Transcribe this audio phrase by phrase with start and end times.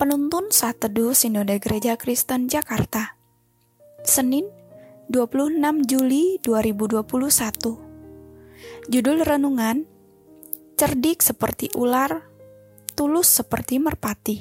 [0.00, 3.20] Penuntun Saat Teduh Sinode Gereja Kristen Jakarta.
[4.00, 4.48] Senin
[5.12, 7.04] 26 Juli 2021
[8.88, 9.84] Judul Renungan
[10.80, 12.24] Cerdik seperti ular,
[12.96, 14.40] tulus seperti merpati.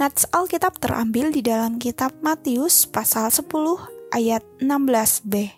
[0.00, 3.52] Nats Alkitab terambil di dalam kitab Matius pasal 10
[4.16, 5.52] ayat 16b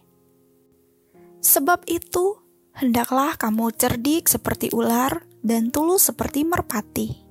[1.39, 2.42] Sebab itu,
[2.75, 7.27] hendaklah kamu cerdik seperti ular dan tulus seperti merpati.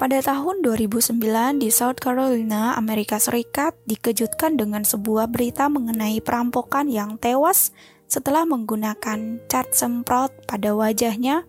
[0.00, 7.20] Pada tahun 2009 di South Carolina, Amerika Serikat dikejutkan dengan sebuah berita mengenai perampokan yang
[7.20, 7.76] tewas
[8.08, 11.44] setelah menggunakan cat semprot pada wajahnya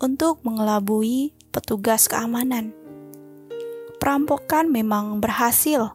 [0.00, 2.72] untuk mengelabui petugas keamanan.
[4.00, 5.92] Perampokan memang berhasil,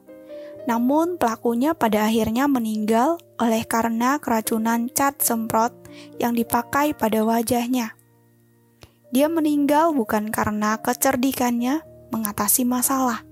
[0.70, 5.74] namun pelakunya pada akhirnya meninggal oleh karena keracunan cat semprot
[6.22, 7.98] yang dipakai pada wajahnya.
[9.10, 13.24] Dia meninggal bukan karena kecerdikannya, mengatasi masalah,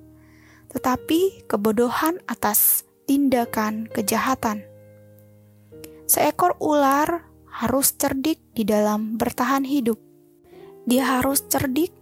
[0.71, 4.63] tetapi kebodohan atas tindakan kejahatan.
[6.07, 10.01] Seekor ular harus cerdik di dalam bertahan hidup.
[10.83, 11.93] Dia harus cerdik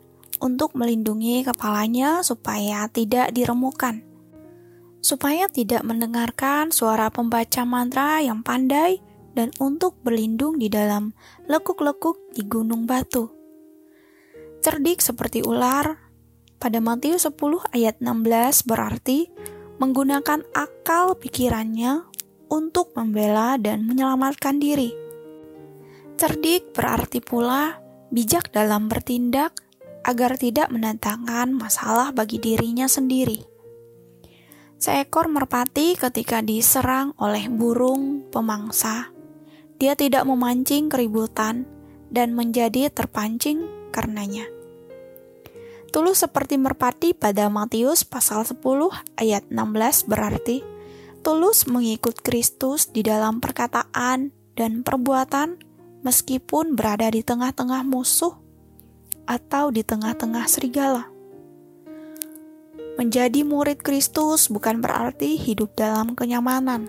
[0.42, 4.02] untuk melindungi kepalanya supaya tidak diremukan,
[5.00, 9.00] supaya tidak mendengarkan suara pembaca mantra yang pandai,
[9.32, 11.16] dan untuk berlindung di dalam
[11.48, 13.32] lekuk-lekuk di gunung batu.
[14.60, 16.11] Cerdik seperti ular
[16.62, 19.34] pada Matius 10 ayat 16 berarti
[19.82, 22.06] menggunakan akal pikirannya
[22.54, 24.94] untuk membela dan menyelamatkan diri.
[26.22, 27.82] Cerdik berarti pula
[28.14, 29.58] bijak dalam bertindak
[30.06, 33.42] agar tidak mendatangkan masalah bagi dirinya sendiri.
[34.78, 39.10] Seekor merpati ketika diserang oleh burung pemangsa,
[39.82, 41.66] dia tidak memancing keributan
[42.14, 44.61] dan menjadi terpancing karenanya.
[45.92, 48.64] Tulus seperti merpati pada Matius pasal 10
[49.20, 50.64] ayat 16 berarti
[51.20, 55.60] tulus mengikut Kristus di dalam perkataan dan perbuatan
[56.00, 58.40] meskipun berada di tengah-tengah musuh
[59.28, 61.12] atau di tengah-tengah serigala.
[62.96, 66.88] Menjadi murid Kristus bukan berarti hidup dalam kenyamanan,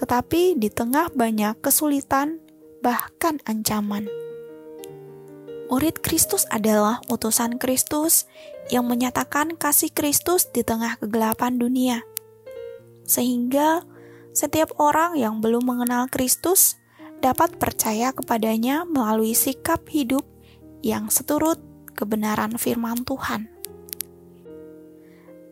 [0.00, 2.40] tetapi di tengah banyak kesulitan,
[2.80, 4.23] bahkan ancaman.
[5.72, 8.28] Murid Kristus adalah utusan Kristus
[8.68, 12.04] yang menyatakan kasih Kristus di tengah kegelapan dunia.
[13.08, 13.84] Sehingga
[14.36, 16.76] setiap orang yang belum mengenal Kristus
[17.24, 20.24] dapat percaya kepadanya melalui sikap hidup
[20.84, 21.56] yang seturut
[21.96, 23.48] kebenaran firman Tuhan.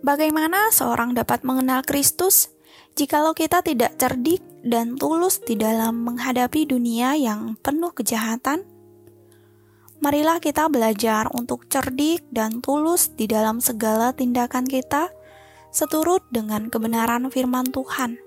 [0.03, 2.53] Bagaimana seorang dapat mengenal Kristus
[2.99, 8.72] jikalau kita tidak cerdik dan tulus di dalam menghadapi dunia yang penuh kejahatan?
[10.03, 15.15] Marilah kita belajar untuk cerdik dan tulus di dalam segala tindakan kita,
[15.71, 18.19] seturut dengan kebenaran firman Tuhan.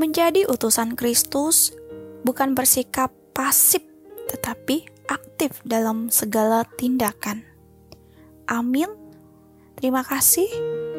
[0.00, 1.76] Menjadi utusan Kristus
[2.24, 3.84] bukan bersikap pasif,
[4.32, 7.44] tetapi aktif dalam segala tindakan.
[8.48, 8.88] Amin.
[9.76, 10.48] Terima kasih,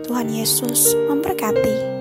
[0.06, 1.95] Tuhan Yesus memberkati.